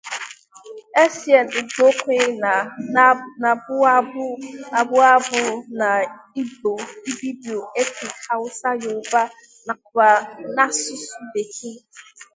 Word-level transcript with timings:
Essien-Igbokwe 1.03 2.17
na-abụ 3.43 3.75
abụ 3.97 4.25
ya 5.03 5.11
n' 5.79 6.11
Igbo, 6.41 6.71
Ibibio, 7.09 7.59
Efik, 7.81 8.15
Hausa, 8.27 8.69
Yoruba 8.81 9.21
nakwa 9.65 10.07
n'asụsụ 10.55 11.19
Bekee. 11.31 11.79